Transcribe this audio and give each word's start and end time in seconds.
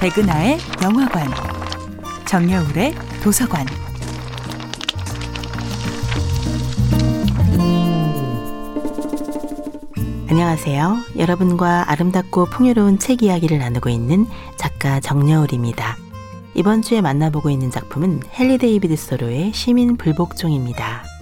백은하의 0.00 0.58
영화관, 0.82 1.28
정여울의 2.26 2.94
도서관. 3.22 3.66
안녕하세요. 10.28 10.98
여러분과 11.18 11.90
아름답고 11.90 12.46
풍요로운 12.46 12.98
책 12.98 13.22
이야기를 13.22 13.58
나누고 13.58 13.88
있는 13.88 14.26
작가 14.56 15.00
정여울입니다. 15.00 15.96
이번 16.54 16.82
주에 16.82 17.00
만나보고 17.00 17.50
있는 17.50 17.70
작품은 17.70 18.20
헨리 18.38 18.58
데이비드 18.58 18.96
소로의 18.96 19.52
시민 19.54 19.96
불복종입니다. 19.96 21.15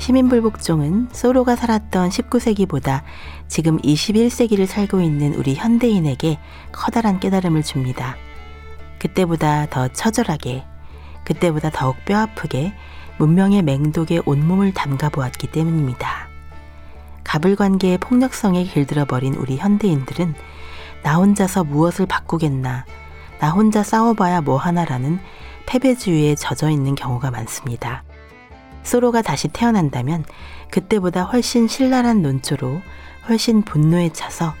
시민불복종은 0.00 1.10
소로가 1.12 1.56
살았던 1.56 2.08
19세기보다 2.08 3.02
지금 3.48 3.78
21세기를 3.78 4.66
살고 4.66 5.02
있는 5.02 5.34
우리 5.34 5.54
현대인에게 5.54 6.38
커다란 6.72 7.20
깨달음을 7.20 7.62
줍니다. 7.62 8.16
그때보다 8.98 9.66
더 9.66 9.88
처절하게, 9.88 10.64
그때보다 11.24 11.68
더욱 11.70 12.02
뼈아프게 12.06 12.72
문명의 13.18 13.60
맹독에 13.62 14.22
온몸을 14.24 14.72
담가 14.72 15.10
보았기 15.10 15.48
때문입니다. 15.48 16.28
가불관계의 17.22 17.98
폭력성에 17.98 18.64
길들어 18.64 19.04
버린 19.04 19.34
우리 19.34 19.58
현대인들은 19.58 20.34
나 21.02 21.16
혼자서 21.16 21.64
무엇을 21.64 22.06
바꾸겠나, 22.06 22.86
나 23.38 23.50
혼자 23.50 23.82
싸워봐야 23.82 24.40
뭐 24.40 24.56
하나라는 24.56 25.20
패배주의에 25.66 26.36
젖어 26.36 26.70
있는 26.70 26.94
경우가 26.94 27.30
많습니다. 27.30 28.02
소로가 28.82 29.22
다시 29.22 29.48
태어난다면 29.48 30.24
그때보다 30.70 31.24
훨씬 31.24 31.68
신랄한 31.68 32.22
논조로 32.22 32.80
훨씬 33.28 33.62
분노에 33.62 34.10
차서 34.12 34.54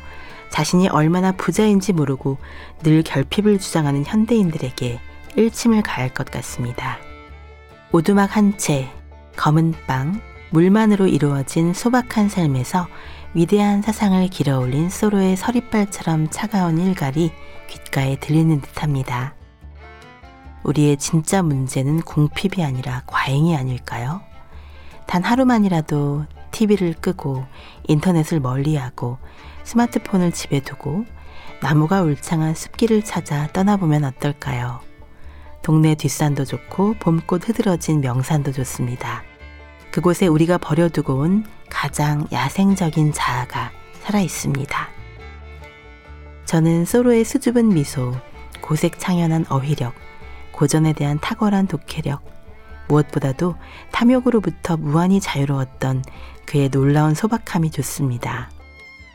자신이 0.50 0.88
얼마나 0.88 1.32
부자인지 1.32 1.92
모르고 1.92 2.38
늘 2.82 3.02
결핍을 3.02 3.58
주장하는 3.58 4.04
현대인들에게 4.04 5.00
일침을 5.36 5.82
가할 5.82 6.12
것 6.12 6.30
같습니다. 6.30 6.98
오두막 7.92 8.36
한 8.36 8.58
채, 8.58 8.90
검은 9.36 9.74
빵, 9.86 10.20
물만으로 10.50 11.06
이루어진 11.06 11.72
소박한 11.72 12.28
삶에서 12.28 12.88
위대한 13.34 13.82
사상을 13.82 14.26
길어올린 14.28 14.90
소로의 14.90 15.36
서리발처럼 15.36 16.30
차가운 16.30 16.78
일갈이 16.78 17.30
귓가에 17.68 18.16
들리는 18.18 18.60
듯합니다. 18.60 19.34
우리의 20.62 20.96
진짜 20.98 21.42
문제는 21.42 22.02
궁핍이 22.02 22.64
아니라 22.64 23.02
과잉이 23.06 23.56
아닐까요? 23.56 24.20
단 25.06 25.22
하루만이라도 25.22 26.26
TV를 26.50 26.94
끄고 26.94 27.44
인터넷을 27.88 28.40
멀리하고 28.40 29.18
스마트폰을 29.64 30.32
집에 30.32 30.60
두고 30.60 31.04
나무가 31.60 32.02
울창한 32.02 32.54
숲길을 32.54 33.04
찾아 33.04 33.46
떠나보면 33.48 34.04
어떨까요? 34.04 34.80
동네 35.62 35.94
뒷산도 35.94 36.44
좋고 36.44 36.94
봄꽃 37.00 37.48
흐드러진 37.48 38.00
명산도 38.00 38.52
좋습니다. 38.52 39.22
그곳에 39.90 40.26
우리가 40.26 40.58
버려두고 40.58 41.14
온 41.16 41.44
가장 41.68 42.26
야생적인 42.32 43.12
자아가 43.12 43.70
살아 44.02 44.20
있습니다. 44.20 44.88
저는 46.46 46.84
소로의 46.84 47.24
수줍은 47.24 47.68
미소, 47.68 48.14
고색 48.60 48.98
창연한 48.98 49.46
어휘력, 49.48 49.94
고전에 50.60 50.92
대한 50.92 51.18
탁월한 51.18 51.68
독해력, 51.68 52.22
무엇보다도 52.88 53.54
탐욕으로부터 53.92 54.76
무한히 54.76 55.18
자유로웠던 55.18 56.04
그의 56.44 56.68
놀라운 56.68 57.14
소박함이 57.14 57.70
좋습니다. 57.70 58.50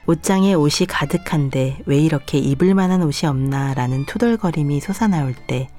옷장에 0.08 0.56
옷이 0.56 0.88
가득한데 0.88 1.84
왜 1.86 2.00
이렇게 2.00 2.40
입을 2.40 2.74
만한 2.74 3.04
옷이 3.04 3.30
없나 3.30 3.76
라는 3.76 4.08
투덜거림이 4.08 4.82
솟아나올 4.82 5.36
때 5.36 5.70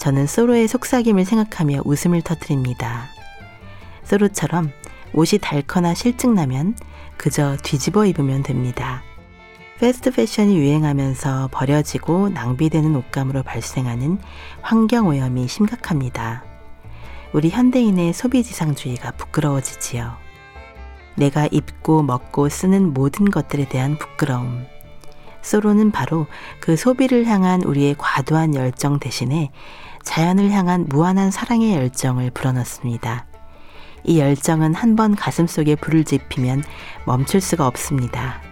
저는 0.00 0.26
소로의 0.26 0.66
속삭임을 0.66 1.24
생각하며 1.24 1.82
웃음을 1.84 2.20
터뜨립니다. 2.22 3.06
소로처럼 4.02 4.72
옷이 5.12 5.38
닳거나 5.40 5.94
실증나면 5.94 6.74
그저 7.16 7.56
뒤집어 7.62 8.06
입으면 8.06 8.42
됩니다. 8.42 9.04
패스트 9.80 10.10
패션이 10.10 10.58
유행하면서 10.58 11.48
버려지고 11.52 12.28
낭비되는 12.28 12.94
옷감으로 12.96 13.42
발생하는 13.42 14.18
환경 14.60 15.08
오염이 15.08 15.48
심각합니다. 15.48 16.44
우리 17.32 17.48
현대인의 17.48 18.12
소비 18.12 18.42
지상주의가 18.42 19.12
부끄러워지지요. 19.12 20.12
내가 21.16 21.48
입고 21.50 22.02
먹고 22.02 22.50
쓰는 22.50 22.92
모든 22.92 23.30
것들에 23.30 23.70
대한 23.70 23.96
부끄러움. 23.96 24.66
소로는 25.40 25.92
바로 25.92 26.26
그 26.60 26.76
소비를 26.76 27.24
향한 27.24 27.62
우리의 27.62 27.94
과도한 27.96 28.54
열정 28.54 28.98
대신에 28.98 29.50
자연을 30.02 30.50
향한 30.50 30.84
무한한 30.90 31.30
사랑의 31.30 31.74
열정을 31.74 32.32
불어넣습니다. 32.32 33.24
이 34.04 34.20
열정은 34.20 34.74
한 34.74 34.94
번 34.94 35.16
가슴 35.16 35.46
속에 35.46 35.74
불을 35.74 36.04
지피면 36.04 36.64
멈출 37.06 37.40
수가 37.40 37.66
없습니다. 37.66 38.49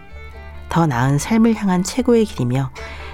더 0.69 0.85
나은 0.85 1.17
삶을 1.17 1.55
향한 1.55 1.83
최고의 1.83 2.25
길이며 2.25 2.71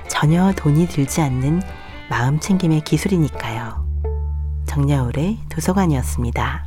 전혀 0.08 0.54
돈이 0.54 0.88
들지 0.88 1.22
않는 1.22 1.62
마음 2.10 2.40
챙김의 2.40 2.82
기술이니까요. 2.82 3.86
정여울의 4.68 5.40
도서관이었습니다. 5.50 6.65